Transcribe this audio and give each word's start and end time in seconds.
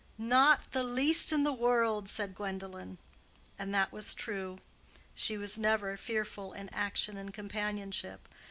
"Not 0.17 0.71
the 0.71 0.83
least 0.83 1.31
in 1.31 1.43
the 1.43 1.53
world," 1.53 2.09
said 2.09 2.33
Gwendolen. 2.33 2.97
And 3.59 3.71
that 3.75 3.91
was 3.91 4.15
true: 4.15 4.57
she 5.13 5.37
was 5.37 5.59
never 5.59 5.95
fearful 5.95 6.53
in 6.53 6.69
action 6.69 7.17
and 7.17 7.31
companionship. 7.31 8.27